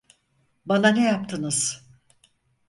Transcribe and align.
Bana 0.65 0.87
ne 0.89 1.03
yaptınız? 1.07 1.89